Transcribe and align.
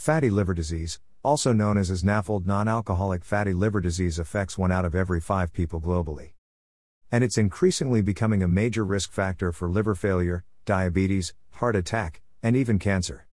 Fatty 0.00 0.30
liver 0.30 0.54
disease, 0.54 0.98
also 1.22 1.52
known 1.52 1.76
as 1.76 1.90
as 1.90 2.02
NAFLD 2.02 2.46
non 2.46 2.68
alcoholic 2.68 3.22
fatty 3.22 3.52
liver 3.52 3.82
disease, 3.82 4.18
affects 4.18 4.56
one 4.56 4.72
out 4.72 4.86
of 4.86 4.94
every 4.94 5.20
five 5.20 5.52
people 5.52 5.78
globally. 5.78 6.30
And 7.12 7.22
it's 7.22 7.36
increasingly 7.36 8.00
becoming 8.00 8.42
a 8.42 8.48
major 8.48 8.82
risk 8.82 9.12
factor 9.12 9.52
for 9.52 9.68
liver 9.68 9.94
failure, 9.94 10.42
diabetes, 10.64 11.34
heart 11.50 11.76
attack, 11.76 12.22
and 12.42 12.56
even 12.56 12.78
cancer. 12.78 13.26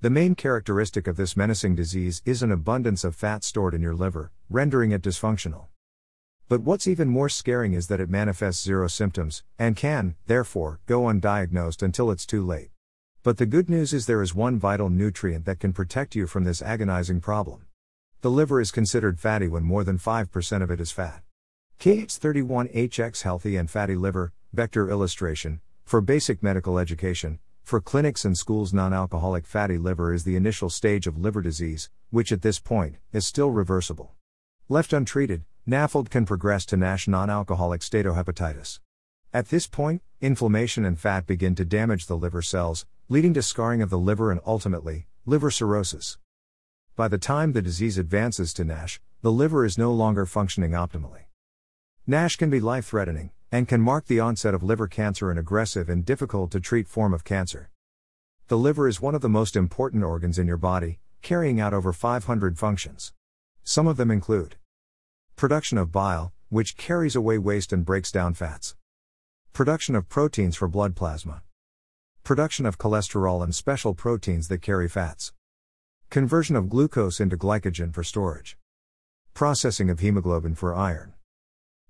The 0.00 0.10
main 0.10 0.36
characteristic 0.36 1.08
of 1.08 1.16
this 1.16 1.36
menacing 1.36 1.74
disease 1.74 2.22
is 2.24 2.40
an 2.40 2.52
abundance 2.52 3.02
of 3.02 3.16
fat 3.16 3.42
stored 3.42 3.74
in 3.74 3.82
your 3.82 3.96
liver, 3.96 4.30
rendering 4.48 4.92
it 4.92 5.02
dysfunctional. 5.02 5.66
But 6.48 6.60
what's 6.60 6.86
even 6.86 7.08
more 7.08 7.30
scaring 7.30 7.72
is 7.72 7.88
that 7.88 8.00
it 8.00 8.08
manifests 8.08 8.62
zero 8.62 8.86
symptoms, 8.86 9.42
and 9.58 9.74
can, 9.74 10.14
therefore, 10.28 10.78
go 10.86 11.00
undiagnosed 11.00 11.82
until 11.82 12.12
it's 12.12 12.26
too 12.26 12.46
late. 12.46 12.70
But 13.24 13.36
the 13.36 13.46
good 13.46 13.70
news 13.70 13.92
is 13.92 14.06
there 14.06 14.20
is 14.20 14.34
one 14.34 14.58
vital 14.58 14.90
nutrient 14.90 15.44
that 15.44 15.60
can 15.60 15.72
protect 15.72 16.16
you 16.16 16.26
from 16.26 16.42
this 16.42 16.60
agonizing 16.60 17.20
problem. 17.20 17.66
The 18.20 18.30
liver 18.32 18.60
is 18.60 18.72
considered 18.72 19.20
fatty 19.20 19.46
when 19.46 19.62
more 19.62 19.84
than 19.84 19.96
5% 19.96 20.62
of 20.62 20.72
it 20.72 20.80
is 20.80 20.90
fat. 20.90 21.22
KH31HX 21.78 23.22
Healthy 23.22 23.56
and 23.56 23.70
Fatty 23.70 23.94
Liver, 23.94 24.32
Vector 24.52 24.90
Illustration, 24.90 25.60
for 25.84 26.00
basic 26.00 26.42
medical 26.42 26.80
education, 26.80 27.38
for 27.62 27.80
clinics 27.80 28.24
and 28.24 28.36
schools, 28.36 28.74
non 28.74 28.92
alcoholic 28.92 29.46
fatty 29.46 29.78
liver 29.78 30.12
is 30.12 30.24
the 30.24 30.34
initial 30.34 30.68
stage 30.68 31.06
of 31.06 31.16
liver 31.16 31.42
disease, 31.42 31.90
which 32.10 32.32
at 32.32 32.42
this 32.42 32.58
point 32.58 32.96
is 33.12 33.24
still 33.24 33.50
reversible. 33.50 34.14
Left 34.68 34.92
untreated, 34.92 35.44
NAFLD 35.68 36.10
can 36.10 36.26
progress 36.26 36.66
to 36.66 36.76
NASH 36.76 37.06
non 37.06 37.30
alcoholic 37.30 37.82
steatohepatitis. 37.82 38.80
At 39.32 39.48
this 39.48 39.68
point, 39.68 40.02
inflammation 40.20 40.84
and 40.84 40.98
fat 40.98 41.24
begin 41.24 41.54
to 41.54 41.64
damage 41.64 42.06
the 42.06 42.16
liver 42.16 42.42
cells, 42.42 42.84
leading 43.12 43.34
to 43.34 43.42
scarring 43.42 43.82
of 43.82 43.90
the 43.90 43.98
liver 43.98 44.30
and 44.30 44.40
ultimately, 44.46 45.06
liver 45.26 45.50
cirrhosis. 45.50 46.16
By 46.96 47.08
the 47.08 47.18
time 47.18 47.52
the 47.52 47.60
disease 47.60 47.98
advances 47.98 48.54
to 48.54 48.64
NASH, 48.64 49.02
the 49.20 49.30
liver 49.30 49.66
is 49.66 49.76
no 49.76 49.92
longer 49.92 50.24
functioning 50.24 50.70
optimally. 50.70 51.24
NASH 52.06 52.36
can 52.36 52.48
be 52.48 52.58
life 52.58 52.86
threatening, 52.86 53.30
and 53.50 53.68
can 53.68 53.82
mark 53.82 54.06
the 54.06 54.18
onset 54.18 54.54
of 54.54 54.62
liver 54.62 54.88
cancer, 54.88 55.30
an 55.30 55.36
aggressive 55.36 55.90
and 55.90 56.06
difficult 56.06 56.50
to 56.52 56.58
treat 56.58 56.88
form 56.88 57.12
of 57.12 57.22
cancer. 57.22 57.68
The 58.48 58.56
liver 58.56 58.88
is 58.88 59.02
one 59.02 59.14
of 59.14 59.20
the 59.20 59.28
most 59.28 59.56
important 59.56 60.02
organs 60.04 60.38
in 60.38 60.46
your 60.46 60.56
body, 60.56 60.98
carrying 61.20 61.60
out 61.60 61.74
over 61.74 61.92
500 61.92 62.58
functions. 62.58 63.12
Some 63.62 63.86
of 63.86 63.98
them 63.98 64.10
include 64.10 64.56
production 65.36 65.76
of 65.76 65.92
bile, 65.92 66.32
which 66.48 66.78
carries 66.78 67.14
away 67.14 67.36
waste 67.36 67.74
and 67.74 67.84
breaks 67.84 68.10
down 68.10 68.32
fats, 68.32 68.74
production 69.52 69.94
of 69.94 70.08
proteins 70.08 70.56
for 70.56 70.66
blood 70.66 70.96
plasma 70.96 71.42
production 72.24 72.64
of 72.64 72.78
cholesterol 72.78 73.42
and 73.42 73.52
special 73.52 73.94
proteins 73.94 74.46
that 74.46 74.62
carry 74.62 74.88
fats, 74.88 75.32
conversion 76.08 76.54
of 76.54 76.68
glucose 76.68 77.18
into 77.18 77.36
glycogen 77.36 77.92
for 77.92 78.04
storage, 78.04 78.56
processing 79.34 79.90
of 79.90 79.98
hemoglobin 79.98 80.54
for 80.54 80.72
iron, 80.72 81.14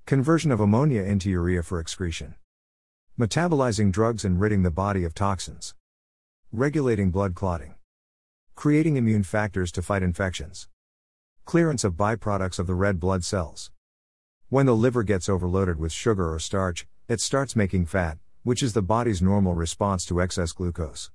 conversion 0.07 0.51
of 0.51 0.59
ammonia 0.59 1.03
into 1.03 1.29
urea 1.29 1.63
for 1.63 1.79
excretion, 1.79 2.35
metabolizing 3.21 3.93
drugs 3.93 4.25
and 4.25 4.41
ridding 4.41 4.63
the 4.63 4.71
body 4.71 5.05
of 5.05 5.13
toxins, 5.13 5.75
regulating 6.51 7.11
blood 7.11 7.35
clotting, 7.35 7.75
creating 8.55 8.97
immune 8.97 9.23
factors 9.23 9.71
to 9.71 9.83
fight 9.83 10.03
infections, 10.03 10.67
clearance 11.45 11.85
of 11.85 11.93
byproducts 11.93 12.59
of 12.59 12.67
the 12.67 12.75
red 12.75 12.99
blood 12.99 13.23
cells. 13.23 13.71
When 14.49 14.65
the 14.65 14.75
liver 14.75 15.03
gets 15.03 15.29
overloaded 15.29 15.79
with 15.79 15.93
sugar 15.93 16.33
or 16.33 16.39
starch, 16.39 16.87
it 17.07 17.21
starts 17.21 17.55
making 17.55 17.85
fat, 17.85 18.17
which 18.43 18.63
is 18.63 18.73
the 18.73 18.83
body's 18.83 19.23
normal 19.23 19.55
response 19.55 20.05
to 20.07 20.21
excess 20.21 20.53
glucose. 20.53 21.11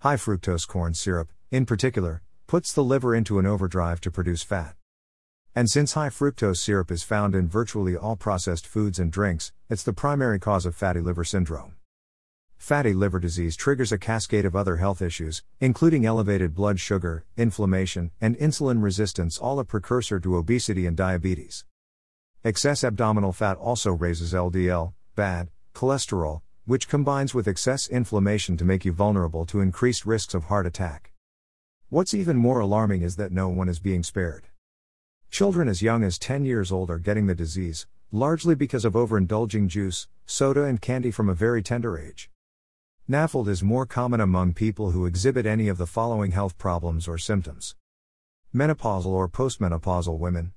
High 0.00 0.16
fructose 0.16 0.66
corn 0.66 0.94
syrup, 0.94 1.32
in 1.50 1.64
particular, 1.66 2.22
puts 2.46 2.72
the 2.72 2.84
liver 2.84 3.14
into 3.14 3.38
an 3.38 3.46
overdrive 3.46 4.00
to 4.02 4.10
produce 4.10 4.42
fat. 4.42 4.74
And 5.54 5.70
since 5.70 5.92
high 5.92 6.08
fructose 6.08 6.58
syrup 6.58 6.90
is 6.90 7.02
found 7.02 7.34
in 7.34 7.48
virtually 7.48 7.96
all 7.96 8.16
processed 8.16 8.66
foods 8.66 8.98
and 8.98 9.12
drinks, 9.12 9.52
it's 9.68 9.82
the 9.82 9.92
primary 9.92 10.38
cause 10.38 10.66
of 10.66 10.74
fatty 10.74 11.00
liver 11.00 11.24
syndrome. 11.24 11.76
Fatty 12.56 12.94
liver 12.94 13.18
disease 13.18 13.56
triggers 13.56 13.90
a 13.90 13.98
cascade 13.98 14.44
of 14.44 14.54
other 14.54 14.76
health 14.76 15.02
issues, 15.02 15.42
including 15.60 16.06
elevated 16.06 16.54
blood 16.54 16.78
sugar, 16.78 17.24
inflammation, 17.36 18.12
and 18.20 18.36
insulin 18.38 18.82
resistance, 18.82 19.36
all 19.36 19.58
a 19.58 19.64
precursor 19.64 20.20
to 20.20 20.36
obesity 20.36 20.86
and 20.86 20.96
diabetes. 20.96 21.64
Excess 22.44 22.84
abdominal 22.84 23.32
fat 23.32 23.56
also 23.56 23.92
raises 23.92 24.32
LDL, 24.32 24.94
bad, 25.14 25.48
cholesterol, 25.72 26.42
which 26.64 26.88
combines 26.88 27.34
with 27.34 27.48
excess 27.48 27.88
inflammation 27.88 28.56
to 28.56 28.64
make 28.64 28.84
you 28.84 28.92
vulnerable 28.92 29.44
to 29.46 29.60
increased 29.60 30.06
risks 30.06 30.34
of 30.34 30.44
heart 30.44 30.66
attack. 30.66 31.12
What's 31.88 32.14
even 32.14 32.36
more 32.36 32.60
alarming 32.60 33.02
is 33.02 33.16
that 33.16 33.32
no 33.32 33.48
one 33.48 33.68
is 33.68 33.78
being 33.78 34.02
spared. 34.02 34.48
Children 35.30 35.68
as 35.68 35.82
young 35.82 36.04
as 36.04 36.18
10 36.18 36.44
years 36.44 36.70
old 36.70 36.90
are 36.90 36.98
getting 36.98 37.26
the 37.26 37.34
disease, 37.34 37.86
largely 38.10 38.54
because 38.54 38.84
of 38.84 38.94
overindulging 38.94 39.68
juice, 39.68 40.08
soda, 40.26 40.64
and 40.64 40.80
candy 40.80 41.10
from 41.10 41.28
a 41.28 41.34
very 41.34 41.62
tender 41.62 41.98
age. 41.98 42.30
NAFLD 43.10 43.48
is 43.48 43.62
more 43.62 43.84
common 43.84 44.20
among 44.20 44.54
people 44.54 44.92
who 44.92 45.06
exhibit 45.06 45.44
any 45.44 45.68
of 45.68 45.76
the 45.76 45.86
following 45.86 46.30
health 46.30 46.56
problems 46.56 47.08
or 47.08 47.18
symptoms 47.18 47.74
menopausal 48.54 49.06
or 49.06 49.28
postmenopausal 49.28 50.18
women, 50.18 50.52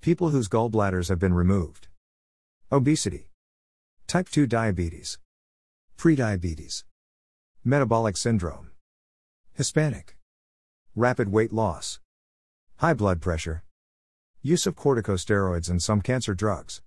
people 0.00 0.30
whose 0.30 0.48
gallbladders 0.48 1.08
have 1.08 1.20
been 1.20 1.32
removed, 1.32 1.86
obesity, 2.72 3.28
Type 4.12 4.28
2 4.28 4.46
diabetes. 4.46 5.18
Prediabetes. 5.96 6.84
Metabolic 7.64 8.18
syndrome. 8.18 8.72
Hispanic. 9.54 10.18
Rapid 10.94 11.32
weight 11.32 11.50
loss. 11.50 11.98
High 12.76 12.92
blood 12.92 13.22
pressure. 13.22 13.64
Use 14.42 14.66
of 14.66 14.76
corticosteroids 14.76 15.70
and 15.70 15.82
some 15.82 16.02
cancer 16.02 16.34
drugs. 16.34 16.82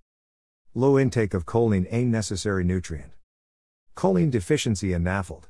Low 0.72 0.96
intake 0.96 1.34
of 1.34 1.46
choline, 1.46 1.88
a 1.90 2.04
necessary 2.04 2.62
nutrient. 2.62 3.10
Choline 3.96 4.30
deficiency 4.30 4.92
and 4.92 5.04
NAFLD. 5.04 5.46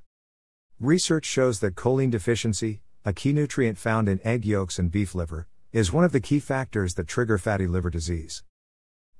Research 0.80 1.26
shows 1.26 1.60
that 1.60 1.74
choline 1.74 2.10
deficiency, 2.10 2.80
a 3.04 3.12
key 3.12 3.34
nutrient 3.34 3.76
found 3.76 4.08
in 4.08 4.18
egg 4.26 4.46
yolks 4.46 4.78
and 4.78 4.90
beef 4.90 5.14
liver, 5.14 5.46
is 5.74 5.92
one 5.92 6.04
of 6.04 6.12
the 6.12 6.20
key 6.20 6.40
factors 6.40 6.94
that 6.94 7.06
trigger 7.06 7.36
fatty 7.36 7.66
liver 7.66 7.90
disease. 7.90 8.42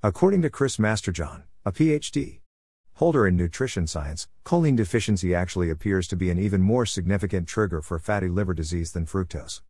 According 0.03 0.41
to 0.41 0.49
Chris 0.49 0.79
Masterjohn, 0.79 1.43
a 1.67 1.71
PhD, 1.71 2.41
Holder 2.97 3.27
in 3.27 3.37
nutrition 3.37 3.87
science, 3.87 4.27
choline 4.43 4.75
deficiency 4.75 5.35
actually 5.35 5.69
appears 5.69 6.09
to 6.09 6.17
be 6.17 6.31
an 6.31 6.39
even 6.39 6.63
more 6.63 6.87
significant 6.87 7.47
trigger 7.47 7.83
for 7.83 7.99
fatty 7.99 8.29
liver 8.29 8.55
disease 8.55 8.93
than 8.93 9.05
fructose. 9.05 9.61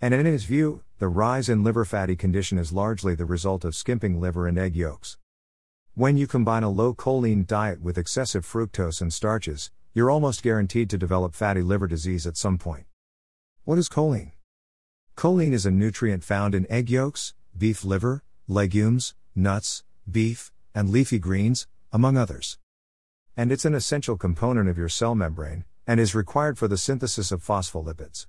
And 0.00 0.14
in 0.14 0.24
his 0.24 0.44
view, 0.44 0.84
the 1.00 1.08
rise 1.08 1.48
in 1.48 1.64
liver 1.64 1.84
fatty 1.84 2.14
condition 2.14 2.56
is 2.56 2.72
largely 2.72 3.16
the 3.16 3.24
result 3.24 3.64
of 3.64 3.74
skimping 3.74 4.20
liver 4.20 4.46
and 4.46 4.56
egg 4.56 4.76
yolks. 4.76 5.18
When 5.94 6.16
you 6.16 6.28
combine 6.28 6.62
a 6.62 6.70
low 6.70 6.94
choline 6.94 7.44
diet 7.44 7.80
with 7.82 7.98
excessive 7.98 8.46
fructose 8.46 9.00
and 9.00 9.12
starches, 9.12 9.72
you're 9.92 10.10
almost 10.10 10.44
guaranteed 10.44 10.88
to 10.90 10.96
develop 10.96 11.34
fatty 11.34 11.62
liver 11.62 11.88
disease 11.88 12.24
at 12.24 12.36
some 12.36 12.56
point. 12.56 12.86
What 13.64 13.78
is 13.78 13.88
choline? 13.88 14.30
Choline 15.16 15.54
is 15.54 15.66
a 15.66 15.72
nutrient 15.72 16.22
found 16.22 16.54
in 16.54 16.70
egg 16.70 16.88
yolks, 16.88 17.34
beef 17.58 17.84
liver, 17.84 18.22
legumes, 18.46 19.16
nuts, 19.34 19.82
beef, 20.08 20.52
and 20.72 20.90
leafy 20.90 21.18
greens, 21.18 21.66
among 21.94 22.16
others. 22.16 22.58
And 23.36 23.52
it's 23.52 23.64
an 23.64 23.74
essential 23.74 24.16
component 24.16 24.68
of 24.68 24.76
your 24.76 24.88
cell 24.88 25.14
membrane, 25.14 25.64
and 25.86 26.00
is 26.00 26.12
required 26.12 26.58
for 26.58 26.66
the 26.66 26.76
synthesis 26.76 27.30
of 27.30 27.40
phospholipids. 27.40 28.26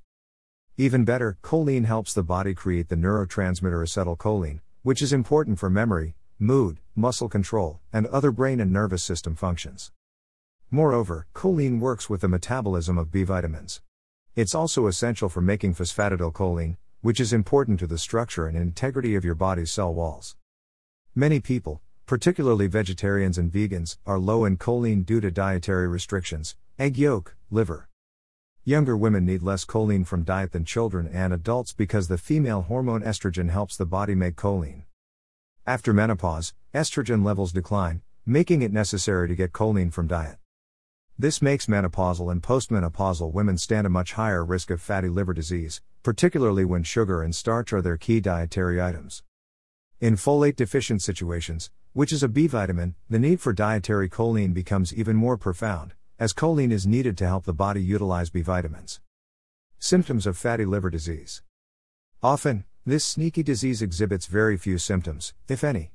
Even 0.78 1.03
better, 1.03 1.40
choline 1.42 1.86
helps 1.86 2.14
the 2.14 2.22
body 2.22 2.53
create 2.53 2.90
the 2.90 2.96
neurotransmitter 2.96 3.81
acetylcholine, 3.81 4.59
which 4.84 5.02
is 5.02 5.12
important 5.12 5.58
for 5.58 5.72
memory, 5.72 6.16
mood, 6.38 6.80
muscle 6.96 7.28
control, 7.28 7.80
and 7.92 8.06
other 8.08 8.31
brain 8.31 8.59
and 8.59 8.72
nervous 8.72 9.03
system 9.03 9.36
functions. 9.36 9.92
Moreover, 10.70 11.26
choline 11.34 11.80
works 11.80 12.08
with 12.08 12.22
the 12.22 12.28
metabolism 12.28 13.00
of 13.00 13.12
B 13.12 13.24
vitamins. 13.24 13.82
It's 14.36 14.53
also 14.53 14.86
essential 14.86 15.28
for 15.28 15.42
making 15.42 15.74
phosphatidylcholine, 15.74 16.78
which 17.02 17.20
is 17.20 17.34
important 17.34 17.79
to 17.79 17.88
the 17.88 17.97
structure 17.97 18.46
and 18.46 18.56
integrity 18.56 19.16
of 19.16 19.26
your 19.26 19.34
body's 19.34 19.72
cell 19.72 19.91
walls. 19.91 20.35
Many 21.16 21.40
people, 21.40 21.82
particularly 22.05 22.67
vegetarians 22.67 23.37
and 23.37 23.52
vegans, 23.52 23.97
are 24.05 24.19
low 24.19 24.46
in 24.46 24.57
choline 24.57 25.05
due 25.05 25.19
to 25.19 25.31
dietary 25.31 25.87
restrictions, 25.87 26.55
egg 26.78 26.97
yolk, 26.97 27.35
liver. 27.49 27.90
Younger 28.63 28.96
women 28.96 29.25
need 29.25 29.43
less 29.43 29.66
choline 29.66 30.05
from 30.05 30.23
diet 30.23 30.52
than 30.52 30.66
children 30.66 31.07
and 31.11 31.34
adults 31.34 31.73
because 31.73 32.07
the 32.07 32.17
female 32.17 32.63
hormone 32.63 33.02
estrogen 33.02 33.49
helps 33.49 33.78
the 33.78 33.85
body 33.85 34.16
make 34.16 34.35
choline. 34.35 34.84
After 35.67 35.93
menopause, 35.93 36.53
estrogen 36.73 37.23
levels 37.23 37.52
decline, 37.52 38.02
making 38.25 38.61
it 38.61 38.73
necessary 38.73 39.28
to 39.28 39.35
get 39.35 39.52
choline 39.52 39.91
from 39.91 40.07
diet. 40.07 40.37
This 41.17 41.41
makes 41.41 41.67
menopausal 41.67 42.31
and 42.31 42.41
postmenopausal 42.41 43.31
women 43.31 43.57
stand 43.57 43.87
a 43.87 43.90
much 43.90 44.13
higher 44.13 44.43
risk 44.43 44.69
of 44.69 44.81
fatty 44.81 45.09
liver 45.09 45.34
disease, 45.34 45.81
particularly 46.03 46.66
when 46.66 46.84
sugar 46.84 47.23
and 47.23 47.34
starch 47.34 47.72
are 47.72 47.81
their 47.81 47.97
key 47.97 48.19
dietary 48.19 48.81
items. 48.81 49.23
In 50.02 50.18
folate 50.18 50.58
deficient 50.58 51.02
situations, 51.02 51.72
which 51.94 52.12
is 52.12 52.22
a 52.22 52.28
B 52.28 52.47
vitamin, 52.47 52.96
the 53.09 53.18
need 53.18 53.40
for 53.40 53.53
dietary 53.53 54.09
choline 54.09 54.53
becomes 54.53 54.94
even 54.94 55.16
more 55.16 55.38
profound, 55.38 55.94
as 56.20 56.34
choline 56.34 56.74
is 56.74 56.86
needed 56.86 57.18
to 57.18 57.26
help 57.26 57.46
the 57.46 57.53
body 57.53 57.82
utilize 57.82 58.30
B 58.30 58.42
vitamins. 58.42 59.00
Symptoms 59.80 60.28
of 60.28 60.38
fatty 60.38 60.66
liver 60.66 60.90
disease. 60.90 61.44
Often, 62.22 62.66
this 62.86 63.06
sneaky 63.06 63.42
disease 63.42 63.82
exhibits 63.82 64.26
very 64.26 64.58
few 64.58 64.78
symptoms, 64.78 65.34
if 65.47 65.64
any. 65.64 65.94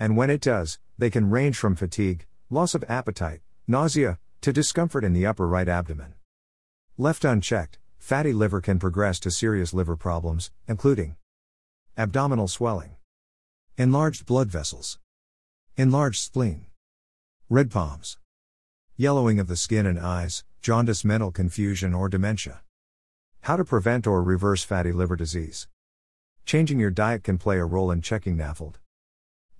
And 0.00 0.16
when 0.16 0.28
it 0.28 0.40
does, 0.40 0.80
they 0.98 1.08
can 1.08 1.30
range 1.30 1.56
from 1.56 1.76
fatigue, 1.76 2.26
loss 2.50 2.74
of 2.74 2.84
appetite, 2.88 3.42
nausea, 3.68 4.18
to 4.40 4.52
discomfort 4.52 5.04
in 5.04 5.12
the 5.12 5.24
upper 5.24 5.46
right 5.46 5.68
abdomen. 5.68 6.14
Left 6.98 7.24
unchecked, 7.24 7.78
fatty 7.96 8.32
liver 8.32 8.60
can 8.60 8.80
progress 8.80 9.20
to 9.20 9.30
serious 9.30 9.72
liver 9.72 9.96
problems, 9.96 10.50
including 10.66 11.14
abdominal 11.96 12.48
swelling, 12.48 12.95
enlarged 13.78 14.24
blood 14.24 14.50
vessels, 14.50 14.98
enlarged 15.76 16.18
spleen, 16.18 16.64
red 17.50 17.70
palms, 17.70 18.16
yellowing 18.96 19.38
of 19.38 19.48
the 19.48 19.56
skin 19.56 19.84
and 19.84 20.00
eyes, 20.00 20.44
jaundice, 20.62 21.04
mental 21.04 21.30
confusion, 21.30 21.92
or 21.92 22.08
dementia. 22.08 22.62
How 23.42 23.56
to 23.56 23.66
prevent 23.66 24.06
or 24.06 24.22
reverse 24.22 24.64
fatty 24.64 24.92
liver 24.92 25.14
disease. 25.14 25.68
Changing 26.46 26.80
your 26.80 26.90
diet 26.90 27.22
can 27.22 27.36
play 27.36 27.58
a 27.58 27.66
role 27.66 27.90
in 27.90 28.00
checking 28.00 28.38
NAFLD. 28.38 28.76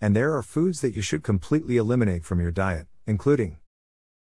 And 0.01 0.17
there 0.17 0.35
are 0.35 0.43
foods 0.43 0.81
that 0.81 0.97
you 0.97 1.03
should 1.03 1.23
completely 1.23 1.77
eliminate 1.77 2.25
from 2.25 2.41
your 2.41 2.51
diet, 2.51 2.87
including 3.07 3.59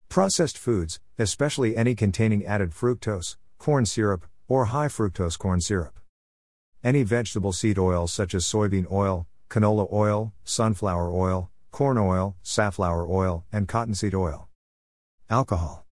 processed 0.09 0.57
foods, 0.57 0.99
especially 1.17 1.77
any 1.77 1.95
containing 1.95 2.45
added 2.45 2.71
fructose, 2.71 3.37
corn 3.57 3.85
syrup, 3.85 4.25
or 4.49 4.65
high 4.65 4.89
fructose 4.89 5.39
corn 5.39 5.61
syrup. 5.61 5.97
Any 6.83 7.03
vegetable 7.03 7.53
seed 7.53 7.79
oils 7.79 8.11
such 8.11 8.35
as 8.35 8.43
soybean 8.43 8.91
oil, 8.91 9.27
canola 9.49 9.91
oil, 9.91 10.33
sunflower 10.43 11.11
oil, 11.11 11.49
corn 11.71 11.97
oil, 11.97 12.35
safflower 12.41 13.07
oil, 13.07 13.45
and 13.51 13.67
cottonseed 13.67 14.15
oil. 14.15 14.49
Alcohol. 15.29 15.85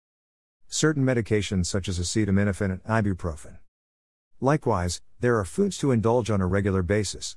Certain 0.69 1.05
medications 1.05 1.67
such 1.67 1.89
as 1.89 1.99
acetaminophen 1.99 2.71
and 2.71 2.83
ibuprofen. 2.85 3.59
Likewise, 4.41 5.01
there 5.21 5.39
are 5.39 5.45
foods 5.45 5.79
to 5.79 5.91
indulge 5.91 6.31
on 6.31 6.41
a 6.41 6.47
regular 6.47 6.83
basis. 6.83 7.37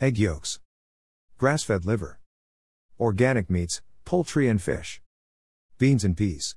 Egg 0.00 0.18
yolks. 0.18 0.60
Grass 1.38 1.62
fed 1.62 1.84
liver. 1.84 2.18
Organic 2.98 3.48
meats, 3.48 3.80
poultry 4.04 4.48
and 4.48 4.60
fish. 4.60 5.00
Beans 5.78 6.04
and 6.04 6.16
peas. 6.16 6.56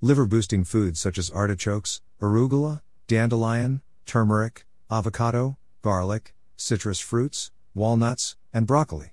Liver 0.00 0.26
boosting 0.26 0.62
foods 0.62 1.00
such 1.00 1.18
as 1.18 1.30
artichokes, 1.30 2.02
arugula, 2.20 2.82
dandelion, 3.08 3.82
turmeric, 4.04 4.66
avocado, 4.90 5.56
garlic, 5.82 6.34
citrus 6.56 7.00
fruits, 7.00 7.50
walnuts, 7.76 8.38
and 8.54 8.66
broccoli. 8.66 9.12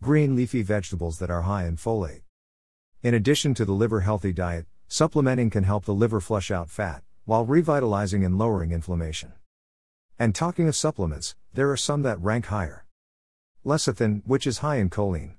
Green 0.00 0.36
leafy 0.36 0.62
vegetables 0.62 1.18
that 1.18 1.30
are 1.30 1.42
high 1.42 1.66
in 1.66 1.76
folate. 1.76 2.22
In 3.02 3.12
addition 3.12 3.54
to 3.54 3.64
the 3.64 3.72
liver 3.72 4.02
healthy 4.02 4.32
diet, 4.32 4.66
supplementing 4.86 5.50
can 5.50 5.64
help 5.64 5.84
the 5.84 5.92
liver 5.92 6.20
flush 6.20 6.52
out 6.52 6.70
fat, 6.70 7.02
while 7.24 7.44
revitalizing 7.44 8.24
and 8.24 8.38
lowering 8.38 8.70
inflammation. 8.70 9.32
And 10.16 10.32
talking 10.32 10.68
of 10.68 10.76
supplements, 10.76 11.34
there 11.54 11.72
are 11.72 11.76
some 11.76 12.02
that 12.02 12.20
rank 12.20 12.46
higher. 12.46 12.86
Lecithin, 13.64 14.22
which 14.24 14.46
is 14.46 14.58
high 14.58 14.76
in 14.76 14.88
choline. 14.88 15.34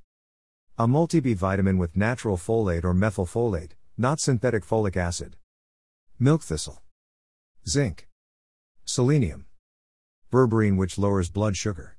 A 0.78 0.86
multi 0.86 1.22
B 1.22 1.34
vitamin 1.34 1.78
with 1.78 1.96
natural 1.96 2.36
folate 2.36 2.84
or 2.84 2.94
methylfolate, 2.94 3.72
not 3.98 4.20
synthetic 4.20 4.66
folic 4.66 4.98
acid. 4.98 5.38
Milk 6.20 6.42
thistle. 6.42 6.82
Zinc. 7.66 8.10
Selenium. 8.84 9.46
Berberine, 10.30 10.76
which 10.76 10.98
lowers 10.98 11.30
blood 11.30 11.56
sugar. 11.56 11.93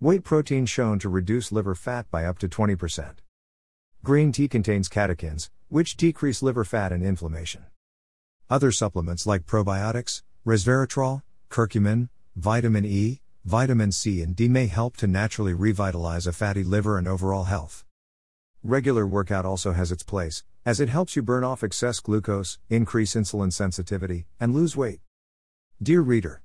Whey 0.00 0.20
protein 0.20 0.64
shown 0.64 1.00
to 1.00 1.08
reduce 1.08 1.50
liver 1.50 1.74
fat 1.74 2.08
by 2.08 2.24
up 2.24 2.38
to 2.38 2.48
20%. 2.48 3.16
Green 4.04 4.30
tea 4.30 4.46
contains 4.46 4.88
catechins, 4.88 5.50
which 5.66 5.96
decrease 5.96 6.40
liver 6.40 6.64
fat 6.64 6.92
and 6.92 7.02
inflammation. 7.02 7.64
Other 8.48 8.70
supplements 8.70 9.26
like 9.26 9.44
probiotics, 9.44 10.22
resveratrol, 10.46 11.22
curcumin, 11.50 12.10
vitamin 12.36 12.84
E, 12.84 13.22
vitamin 13.44 13.90
C, 13.90 14.22
and 14.22 14.36
D 14.36 14.46
may 14.46 14.68
help 14.68 14.96
to 14.98 15.08
naturally 15.08 15.52
revitalize 15.52 16.28
a 16.28 16.32
fatty 16.32 16.62
liver 16.62 16.96
and 16.96 17.08
overall 17.08 17.44
health. 17.44 17.84
Regular 18.62 19.04
workout 19.04 19.44
also 19.44 19.72
has 19.72 19.90
its 19.90 20.04
place, 20.04 20.44
as 20.64 20.78
it 20.78 20.88
helps 20.88 21.16
you 21.16 21.22
burn 21.22 21.42
off 21.42 21.64
excess 21.64 21.98
glucose, 21.98 22.60
increase 22.70 23.14
insulin 23.14 23.52
sensitivity, 23.52 24.26
and 24.38 24.54
lose 24.54 24.76
weight. 24.76 25.00
Dear 25.82 26.02
reader, 26.02 26.42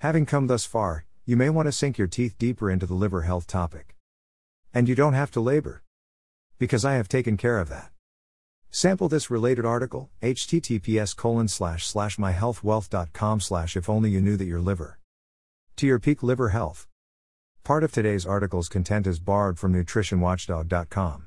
having 0.00 0.26
come 0.26 0.46
thus 0.46 0.66
far, 0.66 1.06
you 1.28 1.36
may 1.36 1.50
want 1.50 1.66
to 1.66 1.72
sink 1.72 1.98
your 1.98 2.06
teeth 2.06 2.38
deeper 2.38 2.70
into 2.70 2.86
the 2.86 2.94
liver 2.94 3.22
health 3.22 3.48
topic. 3.48 3.96
And 4.72 4.88
you 4.88 4.94
don't 4.94 5.14
have 5.14 5.32
to 5.32 5.40
labor. 5.40 5.82
Because 6.56 6.84
I 6.84 6.94
have 6.94 7.08
taken 7.08 7.36
care 7.36 7.58
of 7.58 7.68
that. 7.68 7.90
Sample 8.70 9.08
this 9.08 9.28
related 9.28 9.64
article, 9.64 10.08
https 10.22 11.16
colon 11.16 11.48
slash 11.48 11.84
slash 11.84 12.16
myhealthwealth.com 12.16 13.40
slash 13.40 13.76
if 13.76 13.90
only 13.90 14.10
you 14.10 14.20
knew 14.20 14.36
that 14.36 14.44
your 14.44 14.60
liver. 14.60 15.00
To 15.76 15.86
your 15.86 15.98
peak 15.98 16.22
liver 16.22 16.50
health. 16.50 16.86
Part 17.64 17.82
of 17.82 17.90
today's 17.90 18.24
article's 18.24 18.68
content 18.68 19.08
is 19.08 19.18
borrowed 19.18 19.58
from 19.58 19.74
nutritionwatchdog.com. 19.74 21.26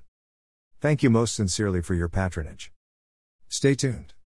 Thank 0.79 1.03
you 1.03 1.09
most 1.09 1.35
sincerely 1.35 1.81
for 1.81 1.93
your 1.93 2.07
patronage. 2.07 2.71
Stay 3.49 3.75
tuned. 3.75 4.13